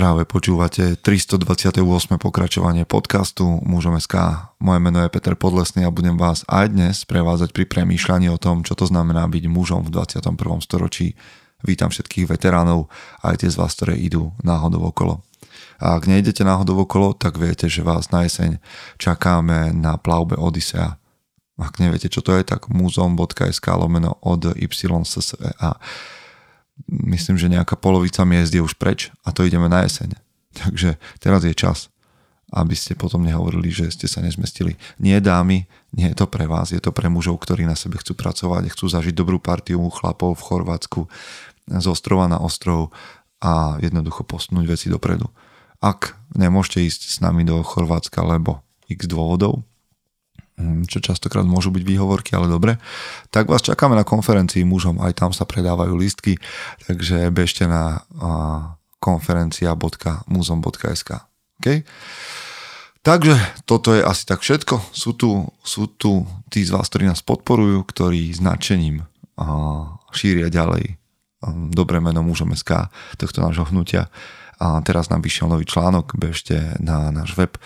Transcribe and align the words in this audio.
Práve 0.00 0.24
počúvate 0.24 0.96
328. 0.96 1.76
pokračovanie 2.16 2.88
podcastu 2.88 3.60
Mužom 3.60 4.00
SK. 4.00 4.48
Moje 4.56 4.80
meno 4.80 5.04
je 5.04 5.12
Peter 5.12 5.36
Podlesný 5.36 5.84
a 5.84 5.92
budem 5.92 6.16
vás 6.16 6.40
aj 6.48 6.72
dnes 6.72 7.04
prevázať 7.04 7.52
pri 7.52 7.68
premýšľaní 7.68 8.32
o 8.32 8.40
tom, 8.40 8.64
čo 8.64 8.72
to 8.72 8.88
znamená 8.88 9.28
byť 9.28 9.44
mužom 9.52 9.84
v 9.84 9.92
21. 9.92 10.40
storočí. 10.64 11.20
Vítam 11.60 11.92
všetkých 11.92 12.32
veteránov 12.32 12.88
aj 13.20 13.44
tie 13.44 13.52
z 13.52 13.60
vás, 13.60 13.76
ktoré 13.76 14.00
idú 14.00 14.32
náhodou 14.40 14.88
okolo. 14.88 15.20
A 15.76 16.00
ak 16.00 16.08
nejdete 16.08 16.48
náhodou 16.48 16.80
okolo, 16.88 17.12
tak 17.12 17.36
viete, 17.36 17.68
že 17.68 17.84
vás 17.84 18.08
na 18.08 18.24
jeseň 18.24 18.56
čakáme 18.96 19.76
na 19.76 20.00
plavbe 20.00 20.32
Odisea. 20.32 20.96
Ak 21.60 21.76
neviete, 21.76 22.08
čo 22.08 22.24
to 22.24 22.32
je, 22.40 22.48
tak 22.48 22.72
muzom.sk 22.72 23.68
lomeno 23.76 24.16
od 24.24 24.48
YSSEA 24.56 25.76
myslím, 26.88 27.36
že 27.36 27.52
nejaká 27.52 27.76
polovica 27.76 28.24
miest 28.24 28.54
je 28.54 28.62
už 28.62 28.78
preč 28.78 29.12
a 29.26 29.34
to 29.34 29.44
ideme 29.44 29.68
na 29.68 29.84
jeseň. 29.84 30.16
Takže 30.50 30.98
teraz 31.22 31.46
je 31.46 31.54
čas, 31.54 31.92
aby 32.50 32.74
ste 32.74 32.98
potom 32.98 33.22
nehovorili, 33.22 33.70
že 33.70 33.90
ste 33.94 34.10
sa 34.10 34.18
nezmestili. 34.18 34.74
Nie 34.98 35.22
dámy, 35.22 35.70
nie 35.94 36.06
je 36.10 36.16
to 36.18 36.26
pre 36.26 36.50
vás, 36.50 36.74
je 36.74 36.82
to 36.82 36.90
pre 36.90 37.06
mužov, 37.06 37.38
ktorí 37.38 37.62
na 37.62 37.78
sebe 37.78 37.98
chcú 38.02 38.18
pracovať, 38.18 38.74
chcú 38.74 38.90
zažiť 38.90 39.14
dobrú 39.14 39.38
partiu 39.38 39.78
chlapov 39.94 40.34
v 40.34 40.46
Chorvátsku 40.46 41.00
z 41.70 41.86
ostrova 41.86 42.26
na 42.26 42.42
ostrov 42.42 42.90
a 43.38 43.78
jednoducho 43.78 44.26
posunúť 44.26 44.66
veci 44.66 44.86
dopredu. 44.90 45.30
Ak 45.80 46.18
nemôžete 46.34 46.84
ísť 46.84 47.02
s 47.08 47.16
nami 47.22 47.46
do 47.46 47.62
Chorvátska, 47.62 48.20
lebo 48.26 48.60
x 48.90 49.06
dôvodov, 49.06 49.62
čo 50.86 51.00
častokrát 51.00 51.46
môžu 51.48 51.70
byť 51.72 51.84
výhovorky, 51.84 52.36
ale 52.36 52.48
dobre, 52.48 52.78
tak 53.32 53.48
vás 53.48 53.62
čakáme 53.64 53.96
na 53.96 54.04
konferencii 54.04 54.64
mužom, 54.64 55.00
aj 55.00 55.14
tam 55.18 55.32
sa 55.32 55.44
predávajú 55.48 55.96
listky, 55.96 56.36
takže 56.84 57.30
bežte 57.32 57.66
na 57.66 58.00
konferencia.muzom.sk 59.00 61.10
okay? 61.60 61.84
Takže 63.00 63.32
toto 63.64 63.96
je 63.96 64.04
asi 64.04 64.28
tak 64.28 64.44
všetko. 64.44 64.92
Sú 64.92 65.16
tu, 65.16 65.48
sú 65.64 65.88
tu 65.96 66.28
tí 66.52 66.60
z 66.60 66.76
vás, 66.76 66.84
ktorí 66.92 67.08
nás 67.08 67.24
podporujú, 67.24 67.80
ktorí 67.88 68.28
značením 68.36 69.08
šíria 70.12 70.52
ďalej 70.52 71.00
dobré 71.72 72.04
meno 72.04 72.20
mužom 72.20 72.52
SK 72.52 72.92
tohto 73.16 73.40
nášho 73.40 73.64
hnutia. 73.72 74.12
A 74.60 74.84
teraz 74.84 75.08
nám 75.08 75.24
vyšiel 75.24 75.48
nový 75.48 75.64
článok, 75.64 76.12
bežte 76.20 76.76
na 76.76 77.08
náš 77.08 77.32
web 77.40 77.56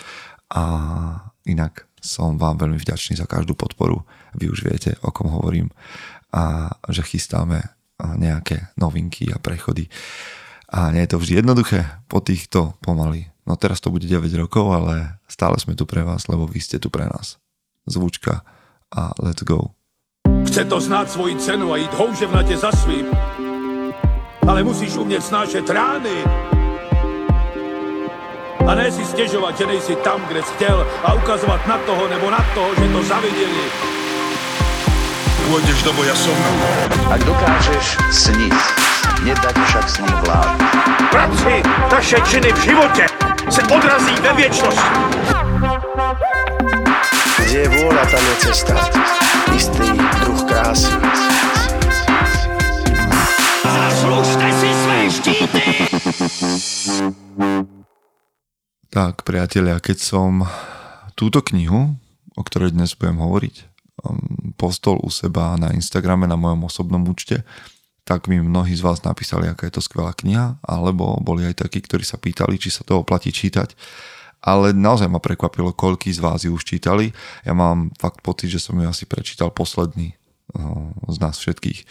a 0.47 0.63
inak 1.43 1.83
som 2.05 2.37
vám 2.37 2.61
veľmi 2.61 2.77
vďačný 2.77 3.17
za 3.17 3.25
každú 3.25 3.57
podporu. 3.57 4.05
Vy 4.37 4.53
už 4.53 4.69
viete, 4.69 4.93
o 5.01 5.09
kom 5.09 5.33
hovorím 5.33 5.73
a 6.29 6.69
že 6.93 7.01
chystáme 7.01 7.65
nejaké 7.97 8.69
novinky 8.77 9.31
a 9.33 9.41
prechody. 9.41 9.89
A 10.69 10.91
nie 10.91 11.01
je 11.07 11.15
to 11.15 11.21
vždy 11.21 11.33
jednoduché 11.41 11.87
po 12.05 12.19
týchto 12.21 12.77
pomaly. 12.83 13.31
No 13.47 13.55
teraz 13.55 13.79
to 13.79 13.93
bude 13.93 14.05
9 14.05 14.25
rokov, 14.35 14.73
ale 14.73 15.21
stále 15.29 15.55
sme 15.57 15.77
tu 15.77 15.85
pre 15.87 16.03
vás, 16.03 16.27
lebo 16.27 16.45
vy 16.49 16.59
ste 16.59 16.77
tu 16.81 16.91
pre 16.91 17.07
nás. 17.07 17.37
Zvučka 17.87 18.43
a 18.91 19.13
let's 19.21 19.45
go. 19.45 19.73
Chce 20.45 20.65
to 20.65 20.81
znát 20.81 21.11
svoji 21.11 21.35
cenu 21.37 21.73
a 21.73 21.77
jít 21.77 21.93
houževnatě 21.93 22.57
za 22.57 22.71
svým, 22.71 23.05
ale 24.47 24.63
musíš 24.63 24.95
umět 24.95 25.21
snášet 25.21 25.69
rány 25.69 26.54
a 28.67 28.75
ne 28.75 28.91
si 28.91 29.05
stěžovat, 29.05 29.57
že 29.57 29.65
nejsi 29.65 29.95
tam, 29.95 30.21
kde 30.27 30.43
jsi 30.43 30.53
chtěl 30.53 30.87
a 31.03 31.13
ukazovat 31.13 31.67
na 31.67 31.77
toho 31.77 32.07
nebo 32.07 32.31
na 32.31 32.45
toho, 32.53 32.69
že 32.75 32.87
to 32.93 33.03
zaviděli. 33.03 33.65
Pôjdeš 35.45 35.85
do 35.85 35.93
boja 35.93 36.17
som. 36.17 36.33
Ak 37.13 37.21
dokážeš 37.21 38.01
sniť, 38.09 38.57
nedať 39.29 39.55
však 39.69 39.85
sním 39.85 40.17
vlád. 40.25 40.57
Práci, 41.13 41.61
taše 41.89 42.17
činy 42.25 42.49
v 42.49 42.59
životě 42.65 43.05
se 43.49 43.61
odrazí 43.63 44.15
ve 44.25 44.33
věčnosti. 44.33 44.89
Kde 47.45 47.59
je 47.61 47.69
vôľa, 47.69 48.03
tam 48.09 48.23
je 48.25 48.35
cesta. 48.41 48.73
Istý 49.53 49.87
druh 50.25 50.41
krásy. 50.49 50.97
Zaslužte 53.63 54.47
si 54.49 54.69
své 54.73 54.99
štíty! 55.13 55.61
Tak, 58.95 59.27
priatelia, 59.27 59.75
keď 59.83 59.99
som 59.99 60.47
túto 61.19 61.43
knihu, 61.51 61.99
o 62.31 62.41
ktorej 62.47 62.71
dnes 62.71 62.95
budem 62.95 63.19
hovoriť, 63.19 63.55
um, 64.07 64.55
postol 64.55 65.03
u 65.03 65.11
seba 65.11 65.59
na 65.59 65.75
Instagrame 65.75 66.23
na 66.31 66.39
mojom 66.39 66.71
osobnom 66.71 67.03
účte, 67.03 67.43
tak 68.07 68.31
mi 68.31 68.39
mnohí 68.39 68.71
z 68.71 68.79
vás 68.79 69.03
napísali, 69.03 69.51
aká 69.51 69.67
je 69.67 69.75
to 69.75 69.83
skvelá 69.83 70.15
kniha, 70.15 70.63
alebo 70.63 71.19
boli 71.19 71.43
aj 71.43 71.67
takí, 71.67 71.83
ktorí 71.83 72.07
sa 72.07 72.15
pýtali, 72.15 72.55
či 72.55 72.71
sa 72.71 72.87
to 72.87 73.03
oplatí 73.03 73.35
čítať. 73.35 73.75
Ale 74.39 74.71
naozaj 74.71 75.11
ma 75.11 75.19
prekvapilo, 75.19 75.75
koľký 75.75 76.15
z 76.15 76.23
vás 76.23 76.47
ju 76.47 76.55
už 76.55 76.63
čítali. 76.63 77.11
Ja 77.43 77.51
mám 77.51 77.91
fakt 77.99 78.23
pocit, 78.23 78.47
že 78.47 78.63
som 78.63 78.79
ju 78.79 78.87
asi 78.87 79.03
prečítal 79.03 79.51
posledný 79.51 80.15
uh, 80.55 80.95
z 81.11 81.19
nás 81.19 81.35
všetkých. 81.43 81.83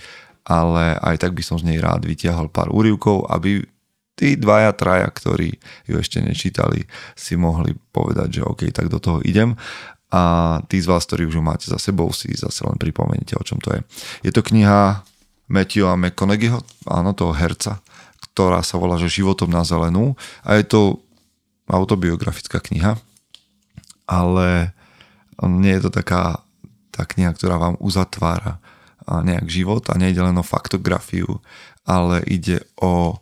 Ale 0.48 0.96
aj 1.04 1.20
tak 1.20 1.36
by 1.36 1.44
som 1.44 1.60
z 1.60 1.68
nej 1.68 1.84
rád 1.84 2.08
vytiahol 2.08 2.48
pár 2.48 2.72
úrivkov, 2.72 3.28
aby 3.28 3.73
tí 4.14 4.38
dvaja, 4.38 4.74
traja, 4.74 5.10
ktorí 5.10 5.58
ju 5.90 5.94
ešte 5.98 6.22
nečítali, 6.22 6.86
si 7.18 7.34
mohli 7.34 7.74
povedať, 7.90 8.40
že 8.40 8.46
OK, 8.46 8.62
tak 8.70 8.86
do 8.90 9.02
toho 9.02 9.18
idem. 9.26 9.58
A 10.14 10.62
tí 10.70 10.78
z 10.78 10.86
vás, 10.86 11.02
ktorí 11.10 11.26
už 11.26 11.38
ju 11.38 11.42
máte 11.42 11.66
za 11.66 11.78
sebou, 11.82 12.14
si 12.14 12.30
zase 12.38 12.62
len 12.62 12.78
pripomenete, 12.78 13.34
o 13.34 13.42
čom 13.42 13.58
to 13.58 13.74
je. 13.74 13.80
Je 14.22 14.30
to 14.30 14.46
kniha 14.46 15.02
Matthewa 15.50 15.98
McConaugheyho, 15.98 16.62
áno, 16.86 17.10
toho 17.18 17.34
herca, 17.34 17.82
ktorá 18.30 18.62
sa 18.62 18.78
volá, 18.78 18.94
že 18.96 19.10
Životom 19.10 19.50
na 19.50 19.66
zelenú. 19.66 20.14
A 20.46 20.54
je 20.56 20.64
to 20.70 21.02
autobiografická 21.66 22.62
kniha, 22.62 22.94
ale 24.06 24.70
nie 25.42 25.74
je 25.74 25.88
to 25.88 25.90
taká 25.90 26.44
tá 26.94 27.02
kniha, 27.02 27.34
ktorá 27.34 27.58
vám 27.58 27.76
uzatvára 27.82 28.62
nejak 29.04 29.50
život 29.50 29.82
a 29.90 29.98
nejde 29.98 30.22
len 30.22 30.38
o 30.38 30.46
faktografiu, 30.46 31.42
ale 31.82 32.22
ide 32.30 32.62
o 32.78 33.18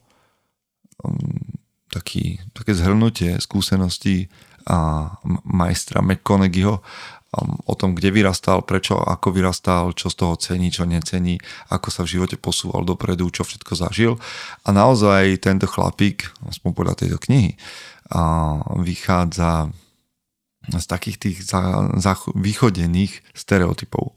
taký, 1.93 2.41
také 2.57 2.73
zhrnutie 2.73 3.37
skúseností 3.39 4.33
a 4.67 5.11
majstra 5.45 6.01
McConaugheyho 6.01 6.79
um, 6.79 7.53
o 7.67 7.75
tom, 7.75 7.99
kde 7.99 8.15
vyrastal, 8.15 8.63
prečo, 8.63 9.01
ako 9.01 9.35
vyrastal, 9.35 9.93
čo 9.93 10.09
z 10.09 10.17
toho 10.17 10.35
cení, 10.39 10.71
čo 10.71 10.87
necení, 10.87 11.41
ako 11.69 11.89
sa 11.91 12.01
v 12.07 12.19
živote 12.19 12.37
posúval 12.39 12.87
dopredu, 12.87 13.29
čo 13.35 13.43
všetko 13.43 13.73
zažil. 13.75 14.13
A 14.65 14.71
naozaj 14.71 15.43
tento 15.43 15.67
chlapík, 15.67 16.31
aspoň 16.47 16.71
podľa 16.73 16.95
tejto 17.05 17.19
knihy, 17.19 17.59
vychádza 18.83 19.73
z 20.63 20.87
takých 20.87 21.17
tých 21.19 21.39
za, 21.43 21.91
vychodených 22.39 23.25
stereotypov 23.34 24.15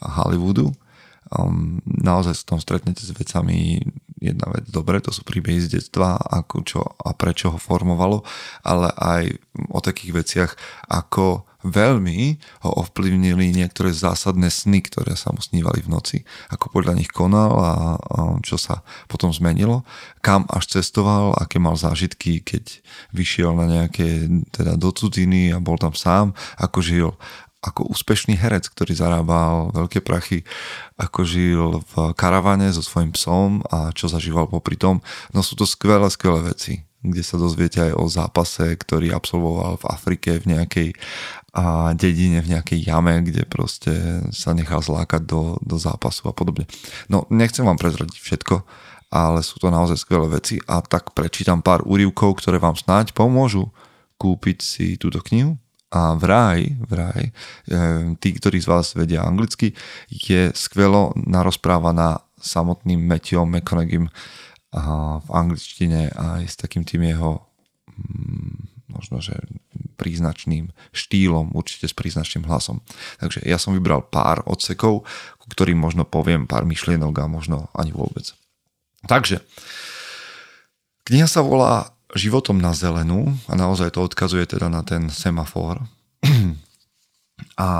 Hollywoodu. 0.00 0.72
Um, 1.32 1.80
naozaj 1.84 2.44
sa 2.44 2.56
tam 2.56 2.60
stretnete 2.60 3.04
s 3.04 3.12
vecami 3.12 3.80
jedna 4.22 4.46
vec, 4.54 4.70
dobre, 4.70 5.02
to 5.02 5.10
sú 5.10 5.26
príbehy 5.26 5.58
z 5.58 5.82
detstva, 5.82 6.14
ako 6.16 6.56
čo 6.62 6.80
a 6.86 7.10
prečo 7.12 7.50
ho 7.50 7.58
formovalo, 7.58 8.22
ale 8.62 8.88
aj 8.94 9.24
o 9.74 9.80
takých 9.82 10.12
veciach, 10.14 10.50
ako 10.86 11.44
veľmi 11.62 12.42
ho 12.66 12.70
ovplyvnili 12.82 13.54
niektoré 13.54 13.94
zásadné 13.94 14.50
sny, 14.50 14.82
ktoré 14.82 15.14
sa 15.14 15.30
mu 15.30 15.38
snívali 15.38 15.82
v 15.82 15.92
noci, 15.94 16.18
ako 16.50 16.74
podľa 16.74 16.98
nich 16.98 17.10
konal 17.10 17.54
a, 17.54 17.72
a 17.96 18.18
čo 18.42 18.58
sa 18.58 18.82
potom 19.06 19.30
zmenilo, 19.30 19.86
kam 20.18 20.46
až 20.50 20.78
cestoval, 20.78 21.38
aké 21.38 21.62
mal 21.62 21.78
zážitky, 21.78 22.42
keď 22.42 22.82
vyšiel 23.14 23.54
na 23.54 23.66
nejaké, 23.70 24.26
teda 24.50 24.74
do 24.74 24.90
cudziny 24.90 25.54
a 25.54 25.62
bol 25.62 25.78
tam 25.78 25.94
sám, 25.94 26.34
ako 26.58 26.78
žil 26.82 27.08
ako 27.62 27.94
úspešný 27.94 28.34
herec, 28.34 28.66
ktorý 28.66 28.98
zarábal 28.98 29.70
veľké 29.70 30.02
prachy, 30.02 30.42
ako 30.98 31.20
žil 31.22 31.80
v 31.94 32.10
karavane 32.18 32.66
so 32.74 32.82
svojím 32.82 33.14
psom 33.14 33.62
a 33.70 33.94
čo 33.94 34.10
zažíval 34.10 34.50
popri 34.50 34.74
tom. 34.74 34.98
No 35.30 35.46
sú 35.46 35.54
to 35.54 35.62
skvelé, 35.62 36.10
skvelé 36.10 36.42
veci, 36.42 36.82
kde 37.06 37.22
sa 37.22 37.38
dozviete 37.38 37.78
aj 37.78 37.92
o 37.94 38.04
zápase, 38.10 38.66
ktorý 38.74 39.14
absolvoval 39.14 39.78
v 39.78 39.84
Afrike 39.86 40.42
v 40.42 40.58
nejakej 40.58 40.88
a 41.52 41.92
dedine, 41.92 42.40
v 42.40 42.56
nejakej 42.56 42.80
jame, 42.80 43.20
kde 43.28 43.44
proste 43.44 44.24
sa 44.32 44.56
nechal 44.56 44.80
zlákať 44.80 45.28
do, 45.28 45.60
do 45.60 45.76
zápasu 45.76 46.32
a 46.32 46.34
podobne. 46.34 46.64
No 47.12 47.28
nechcem 47.28 47.62
vám 47.62 47.76
prezradiť 47.76 48.16
všetko, 48.16 48.64
ale 49.12 49.44
sú 49.44 49.60
to 49.60 49.68
naozaj 49.68 50.00
skvelé 50.00 50.32
veci 50.32 50.56
a 50.64 50.80
tak 50.80 51.12
prečítam 51.12 51.60
pár 51.60 51.84
úrivkov, 51.84 52.40
ktoré 52.40 52.56
vám 52.56 52.74
snáď 52.74 53.12
pomôžu 53.12 53.68
kúpiť 54.16 54.58
si 54.64 54.86
túto 54.96 55.20
knihu 55.28 55.60
a 55.92 56.16
vraj, 56.16 56.72
vraj, 56.88 57.28
e, 57.28 57.32
tí, 58.16 58.32
ktorí 58.32 58.64
z 58.64 58.70
vás 58.72 58.96
vedia 58.96 59.28
anglicky, 59.28 59.76
je 60.08 60.48
skvelo 60.56 61.12
narozprávaná 61.20 62.24
samotným 62.40 62.98
Matthewom 63.04 63.52
McConaugheym 63.52 64.08
v 65.22 65.28
angličtine 65.28 66.08
aj 66.16 66.42
s 66.48 66.56
takým 66.56 66.88
tým 66.88 67.04
jeho 67.04 67.44
mm, 67.92 68.72
možno, 68.92 69.20
že 69.20 69.36
príznačným 69.96 70.72
štýlom, 70.92 71.52
určite 71.52 71.88
s 71.88 71.94
príznačným 71.96 72.48
hlasom. 72.48 72.80
Takže 73.20 73.44
ja 73.44 73.56
som 73.56 73.76
vybral 73.76 74.04
pár 74.04 74.44
odsekov, 74.48 75.04
ku 75.38 75.46
ktorým 75.48 75.76
možno 75.76 76.08
poviem 76.08 76.48
pár 76.48 76.64
myšlienok 76.68 77.14
a 77.20 77.30
možno 77.30 77.68
ani 77.76 77.92
vôbec. 77.92 78.32
Takže, 79.04 79.44
kniha 81.06 81.28
sa 81.28 81.44
volá 81.44 81.91
životom 82.12 82.60
na 82.60 82.76
zelenú 82.76 83.32
a 83.48 83.56
naozaj 83.56 83.96
to 83.96 84.04
odkazuje 84.04 84.44
teda 84.44 84.68
na 84.68 84.84
ten 84.84 85.08
semafor. 85.08 85.80
A 87.58 87.70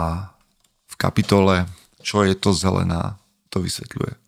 v 0.89 0.95
kapitole 0.97 1.69
Čo 2.03 2.27
je 2.27 2.35
to 2.35 2.51
zelená, 2.51 3.21
to 3.47 3.63
vysvetľuje. 3.63 4.19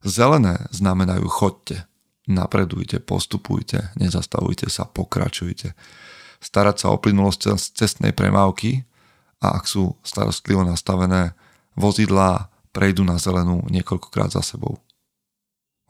Zelené 0.00 0.64
znamenajú 0.72 1.28
chodte, 1.28 1.84
napredujte, 2.24 3.04
postupujte, 3.04 3.92
nezastavujte 4.00 4.72
sa, 4.72 4.88
pokračujte. 4.88 5.76
Starať 6.40 6.76
sa 6.80 6.86
o 6.88 6.96
plynulosť 6.96 7.52
cestnej 7.76 8.16
premávky 8.16 8.88
a 9.44 9.60
ak 9.60 9.68
sú 9.68 9.92
starostlivo 10.00 10.64
nastavené 10.64 11.36
vozidlá, 11.76 12.48
prejdú 12.72 13.04
na 13.04 13.20
zelenú 13.20 13.60
niekoľkokrát 13.68 14.32
za 14.32 14.40
sebou. 14.40 14.80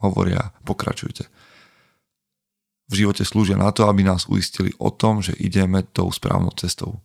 Hovoria, 0.03 0.51
pokračujte 0.67 1.31
v 2.91 3.07
živote 3.07 3.23
slúžia 3.23 3.55
na 3.55 3.71
to, 3.71 3.87
aby 3.87 4.03
nás 4.03 4.27
uistili 4.27 4.75
o 4.75 4.91
tom, 4.91 5.23
že 5.23 5.31
ideme 5.39 5.79
tou 5.95 6.11
správnou 6.11 6.51
cestou. 6.59 6.99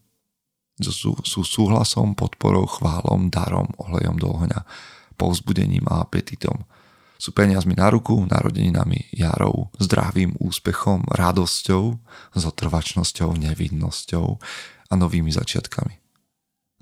Sú, 0.83 1.15
sú 1.23 1.41
súhlasom, 1.47 2.19
podporou, 2.19 2.67
chválom, 2.67 3.31
darom, 3.31 3.71
olejom 3.79 4.19
do 4.19 4.29
ohňa, 4.35 4.67
povzbudením 5.15 5.87
a 5.87 6.03
apetitom. 6.03 6.67
Sú 7.17 7.33
peniazmi 7.33 7.73
na 7.73 7.89
ruku, 7.89 8.13
narodeninami, 8.29 9.09
jarou, 9.15 9.73
zdravým 9.81 10.37
úspechom, 10.37 11.07
radosťou, 11.09 11.97
zotrvačnosťou, 12.37 13.33
nevinnosťou 13.41 14.27
a 14.91 14.93
novými 14.93 15.33
začiatkami. 15.33 15.97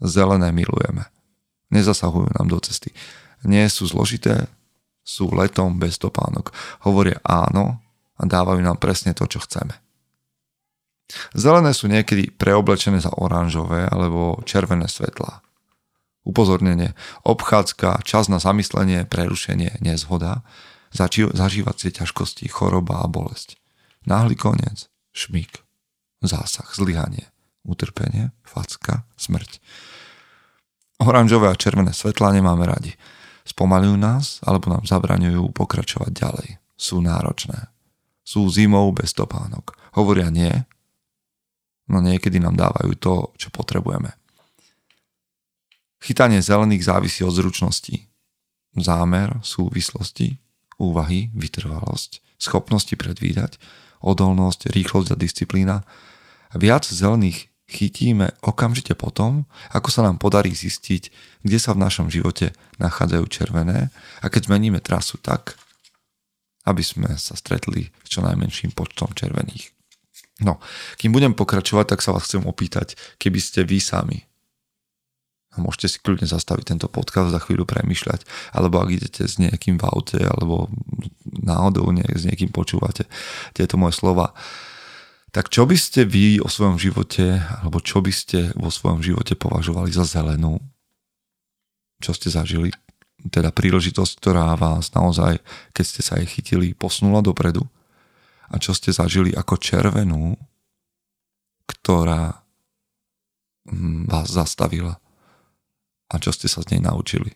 Zelené 0.03 0.51
milujeme. 0.51 1.07
Nezasahujú 1.71 2.35
nám 2.35 2.51
do 2.51 2.59
cesty. 2.59 2.91
Nie 3.47 3.71
sú 3.71 3.87
zložité, 3.87 4.51
sú 5.07 5.31
letom 5.31 5.79
bez 5.79 6.01
topánok. 6.01 6.51
Hovoria 6.83 7.21
áno 7.23 7.84
a 8.19 8.23
dávajú 8.25 8.61
nám 8.63 8.79
presne 8.79 9.13
to, 9.17 9.27
čo 9.27 9.43
chceme. 9.43 9.75
Zelené 11.37 11.77
sú 11.77 11.87
niekedy 11.91 12.33
preoblečené 12.33 12.99
za 13.03 13.13
oranžové 13.13 13.87
alebo 13.87 14.41
červené 14.49 14.89
svetlá. 14.89 15.45
Upozornenie, 16.25 16.97
obchádzka, 17.29 18.01
čas 18.01 18.33
na 18.33 18.41
zamyslenie, 18.41 19.05
prerušenie, 19.05 19.85
nezhoda, 19.85 20.41
zažívacie 20.97 21.93
ťažkosti, 21.93 22.49
choroba 22.49 23.05
a 23.05 23.07
bolesť. 23.11 23.61
Náhly 24.09 24.33
koniec, 24.33 24.89
šmík, 25.13 25.61
zásah, 26.25 26.73
zlyhanie, 26.73 27.29
utrpenie, 27.69 28.33
facka, 28.41 29.05
smrť. 29.21 29.61
Oranžové 31.05 31.53
a 31.53 31.59
červené 31.59 31.93
svetlá 31.93 32.33
nemáme 32.33 32.65
radi. 32.65 32.97
Spomalujú 33.45 34.01
nás 34.01 34.41
alebo 34.41 34.73
nám 34.73 34.89
zabraňujú 34.89 35.53
pokračovať 35.53 36.11
ďalej. 36.17 36.49
Sú 36.81 37.05
náročné 37.05 37.74
sú 38.25 38.49
zimou 38.49 38.91
bez 38.91 39.13
topánok. 39.13 39.77
Hovoria 39.95 40.33
nie, 40.33 40.51
no 41.87 42.01
niekedy 42.01 42.41
nám 42.41 42.57
dávajú 42.57 42.93
to, 42.97 43.15
čo 43.37 43.53
potrebujeme. 43.53 44.17
Chytanie 46.01 46.41
zelených 46.45 46.85
závisí 46.85 47.25
od 47.25 47.33
zručnosti. 47.33 48.09
Zámer, 48.75 49.39
súvislosti, 49.41 50.37
úvahy, 50.77 51.31
vytrvalosť, 51.33 52.21
schopnosti 52.37 52.93
predvídať, 52.99 53.57
odolnosť, 54.03 54.75
rýchlosť 54.75 55.15
a 55.15 55.21
disciplína. 55.21 55.77
Viac 56.53 56.85
zelených 56.85 57.49
chytíme 57.71 58.37
okamžite 58.45 58.93
potom, 58.93 59.49
ako 59.73 59.89
sa 59.89 60.05
nám 60.05 60.21
podarí 60.21 60.53
zistiť, 60.53 61.09
kde 61.41 61.59
sa 61.59 61.73
v 61.73 61.83
našom 61.89 62.13
živote 62.13 62.53
nachádzajú 62.77 63.25
červené 63.33 63.89
a 64.21 64.27
keď 64.29 64.53
zmeníme 64.53 64.85
trasu 64.85 65.17
tak, 65.17 65.57
aby 66.65 66.83
sme 66.85 67.17
sa 67.21 67.37
stretli 67.37 67.93
s 68.05 68.09
čo 68.09 68.25
najmenším 68.25 68.73
počtom 68.73 69.13
červených. 69.13 69.73
No, 70.43 70.59
kým 70.99 71.15
budem 71.15 71.37
pokračovať, 71.37 71.95
tak 71.95 72.01
sa 72.03 72.11
vás 72.11 72.27
chcem 72.27 72.43
opýtať, 72.43 72.99
keby 73.23 73.39
ste 73.39 73.63
vy 73.63 73.79
sami 73.79 74.27
a 75.55 75.63
môžete 75.63 75.87
si 75.87 75.99
kľudne 76.03 76.27
zastaviť 76.27 76.75
tento 76.75 76.89
podcast 76.91 77.31
za 77.31 77.39
chvíľu 77.39 77.63
premyšľať, 77.65 78.27
alebo 78.59 78.83
ak 78.83 78.91
idete 78.91 79.23
s 79.23 79.39
nejakým 79.39 79.79
v 79.79 79.87
aute, 79.87 80.19
alebo 80.19 80.67
náhodou 81.31 81.87
nie, 81.95 82.07
s 82.11 82.27
niekým 82.27 82.51
počúvate 82.51 83.07
tieto 83.55 83.79
moje 83.79 83.95
slova, 83.95 84.35
tak 85.31 85.51
čo 85.51 85.67
by 85.67 85.75
ste 85.79 86.07
vy 86.07 86.39
o 86.43 86.51
svojom 86.51 86.79
živote, 86.79 87.43
alebo 87.63 87.83
čo 87.83 88.03
by 88.03 88.13
ste 88.15 88.55
vo 88.55 88.71
svojom 88.71 89.03
živote 89.03 89.35
považovali 89.39 89.91
za 89.91 90.07
zelenú? 90.07 90.63
Čo 92.03 92.15
ste 92.15 92.31
zažili? 92.31 92.75
Teda 93.33 93.53
príležitosť, 93.55 94.13
ktorá 94.21 94.53
vás 94.57 94.93
naozaj, 94.93 95.41
keď 95.73 95.85
ste 95.85 96.03
sa 96.05 96.21
jej 96.21 96.29
chytili, 96.29 96.77
posunula 96.77 97.25
dopredu 97.25 97.65
a 98.53 98.61
čo 98.61 98.77
ste 98.77 98.93
zažili 98.93 99.33
ako 99.33 99.57
červenú, 99.57 100.37
ktorá 101.65 102.45
mm, 103.69 104.09
vás 104.09 104.29
zastavila 104.29 105.01
a 106.13 106.15
čo 106.21 106.31
ste 106.31 106.47
sa 106.47 106.61
z 106.61 106.77
nej 106.77 106.83
naučili. 106.85 107.33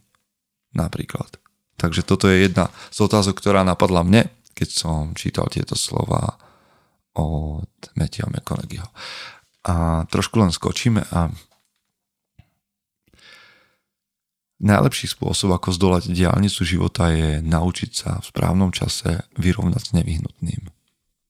Napríklad. 0.77 1.41
Takže 1.81 2.05
toto 2.05 2.29
je 2.29 2.45
jedna 2.45 2.69
z 2.93 2.99
otázok, 3.01 3.41
ktorá 3.41 3.65
napadla 3.65 4.05
mne, 4.05 4.29
keď 4.53 4.69
som 4.69 5.03
čítal 5.17 5.49
tieto 5.49 5.79
slova 5.79 6.37
od 7.17 7.71
Matthew 7.97 8.29
McConaugheyho. 8.29 8.91
A 9.65 10.05
trošku 10.11 10.39
len 10.43 10.53
skočíme 10.53 11.09
a 11.09 11.33
Najlepší 14.59 15.07
spôsob, 15.15 15.55
ako 15.55 15.71
zdolať 15.71 16.11
diálnicu 16.11 16.67
života 16.67 17.15
je 17.15 17.39
naučiť 17.47 17.91
sa 17.95 18.11
v 18.19 18.27
správnom 18.27 18.75
čase 18.75 19.23
vyrovnať 19.39 19.83
s 19.83 19.95
nevyhnutným. 19.95 20.63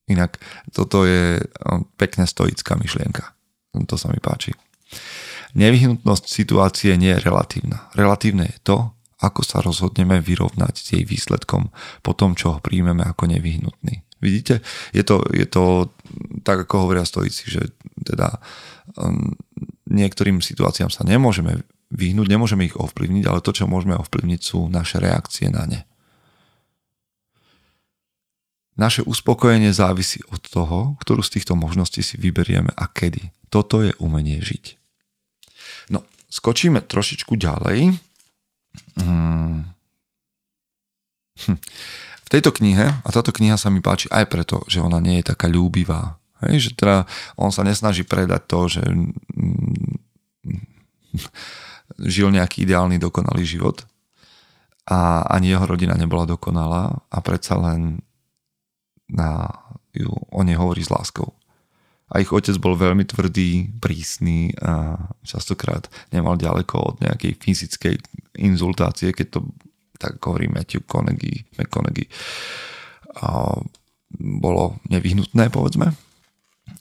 Inak 0.09 0.41
toto 0.73 1.05
je 1.05 1.37
um, 1.69 1.85
pekne 2.01 2.25
stoická 2.25 2.81
myšlienka. 2.81 3.37
To 3.77 3.97
sa 4.01 4.09
mi 4.09 4.17
páči. 4.17 4.57
Nevyhnutnosť 5.53 6.25
situácie 6.25 6.97
nie 6.97 7.13
je 7.13 7.21
relatívna. 7.21 7.93
Relatívne 7.93 8.49
je 8.49 8.59
to, 8.65 8.77
ako 9.21 9.45
sa 9.45 9.61
rozhodneme 9.61 10.25
vyrovnať 10.25 10.75
s 10.81 10.87
jej 10.97 11.05
výsledkom 11.05 11.69
po 12.01 12.13
tom, 12.17 12.33
čo 12.33 12.57
ho 12.57 12.59
príjmeme 12.65 13.05
ako 13.05 13.29
nevyhnutný. 13.29 14.09
Vidíte, 14.25 14.65
je 14.97 15.05
to, 15.05 15.23
je 15.31 15.47
to 15.47 15.93
tak, 16.43 16.65
ako 16.65 16.89
hovoria 16.89 17.05
stoici, 17.05 17.47
že 17.47 17.77
teda 18.03 18.41
um, 18.97 19.37
niektorým 19.87 20.41
situáciám 20.41 20.89
sa 20.89 21.05
nemôžeme 21.05 21.63
vyhnúť, 21.89 22.29
nemôžeme 22.29 22.69
ich 22.69 22.77
ovplyvniť, 22.77 23.25
ale 23.25 23.41
to, 23.41 23.51
čo 23.57 23.71
môžeme 23.71 23.97
ovplyvniť, 23.97 24.41
sú 24.41 24.69
naše 24.69 25.01
reakcie 25.01 25.49
na 25.49 25.65
ne. 25.65 25.81
Naše 28.79 29.03
uspokojenie 29.03 29.75
závisí 29.75 30.23
od 30.31 30.39
toho, 30.39 30.95
ktorú 31.03 31.25
z 31.27 31.41
týchto 31.41 31.59
možností 31.59 31.99
si 31.99 32.15
vyberieme 32.15 32.71
a 32.79 32.87
kedy. 32.87 33.35
Toto 33.51 33.83
je 33.83 33.91
umenie 33.99 34.39
žiť. 34.39 34.79
No, 35.91 36.07
skočíme 36.31 36.85
trošičku 36.87 37.35
ďalej. 37.35 37.99
Hmm. 38.95 39.75
Hm. 41.43 41.59
V 42.23 42.29
tejto 42.31 42.53
knihe, 42.55 42.87
a 43.03 43.09
táto 43.09 43.33
kniha 43.33 43.57
sa 43.57 43.73
mi 43.73 43.81
páči 43.81 44.07
aj 44.13 44.29
preto, 44.31 44.63
že 44.71 44.85
ona 44.85 45.01
nie 45.01 45.19
je 45.19 45.33
taká 45.33 45.49
ľúbivá. 45.51 46.21
Hej, 46.47 46.71
že 46.71 46.71
teda 46.79 47.09
on 47.35 47.51
sa 47.51 47.67
nesnaží 47.67 48.07
predať 48.07 48.43
to, 48.47 48.61
že 48.79 48.83
žil 51.99 52.31
nejaký 52.31 52.63
ideálny, 52.63 53.03
dokonalý 53.03 53.43
život 53.43 53.83
a 54.89 55.27
ani 55.29 55.53
jeho 55.53 55.67
rodina 55.69 55.99
nebola 55.99 56.25
dokonalá 56.25 56.97
a 57.11 57.19
predsa 57.21 57.59
len 57.61 58.01
na, 59.11 59.51
ju, 59.93 60.09
o 60.09 60.41
nej 60.47 60.57
hovorí 60.57 60.81
s 60.81 60.93
láskou. 60.93 61.35
A 62.09 62.25
ich 62.25 62.33
otec 62.33 62.57
bol 62.57 62.73
veľmi 62.73 63.05
tvrdý, 63.05 63.69
prísny 63.77 64.57
a 64.65 64.97
častokrát 65.21 65.93
nemal 66.09 66.41
ďaleko 66.41 66.77
od 66.81 66.97
nejakej 67.05 67.37
fyzickej 67.37 67.95
inzultácie, 68.41 69.13
keď 69.13 69.27
to 69.29 69.41
tak 70.01 70.17
hovorí 70.25 70.49
Matthew 70.49 70.87
McConaughey, 70.89 71.45
McConaughey 71.59 72.07
a 73.19 73.61
bolo 74.17 74.81
nevyhnutné, 74.89 75.53
povedzme. 75.53 75.93